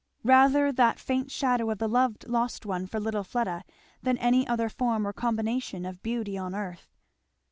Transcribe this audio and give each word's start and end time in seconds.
Rather 0.23 0.71
that 0.71 0.99
faint 0.99 1.29
shadow 1.29 1.69
of 1.69 1.77
the 1.77 1.87
loved 1.87 2.27
lost 2.27 2.65
one 2.65 2.87
for 2.87 2.99
little 2.99 3.23
Fleda, 3.23 3.63
than 4.01 4.17
any 4.17 4.47
other 4.47 4.67
form 4.67 5.05
or 5.05 5.13
combination 5.13 5.85
of 5.85 6.01
beauty 6.01 6.39
on 6.39 6.55
earth. 6.55 6.89